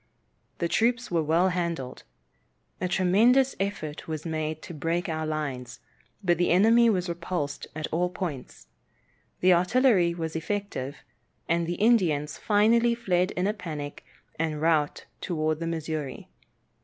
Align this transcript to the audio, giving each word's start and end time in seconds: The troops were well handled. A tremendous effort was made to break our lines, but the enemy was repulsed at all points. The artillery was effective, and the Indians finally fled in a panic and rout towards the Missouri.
The 0.57 0.67
troops 0.67 1.11
were 1.11 1.21
well 1.21 1.49
handled. 1.49 2.01
A 2.81 2.87
tremendous 2.87 3.55
effort 3.59 4.07
was 4.07 4.25
made 4.25 4.63
to 4.63 4.73
break 4.73 5.07
our 5.07 5.27
lines, 5.27 5.79
but 6.23 6.39
the 6.39 6.49
enemy 6.49 6.89
was 6.89 7.07
repulsed 7.07 7.67
at 7.75 7.85
all 7.91 8.09
points. 8.09 8.65
The 9.41 9.53
artillery 9.53 10.15
was 10.15 10.35
effective, 10.35 11.03
and 11.47 11.67
the 11.67 11.75
Indians 11.75 12.39
finally 12.39 12.95
fled 12.95 13.29
in 13.33 13.45
a 13.45 13.53
panic 13.53 14.03
and 14.39 14.59
rout 14.59 15.05
towards 15.19 15.59
the 15.59 15.67
Missouri. 15.67 16.29